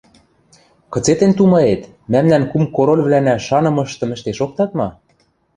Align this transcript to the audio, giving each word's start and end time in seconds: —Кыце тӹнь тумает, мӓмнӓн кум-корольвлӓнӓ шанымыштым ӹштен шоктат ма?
—Кыце 0.91 1.13
тӹнь 1.19 1.35
тумает, 1.37 1.81
мӓмнӓн 2.11 2.43
кум-корольвлӓнӓ 2.51 3.35
шанымыштым 3.47 4.09
ӹштен 4.15 4.35
шоктат 4.39 4.71
ма? 4.79 4.87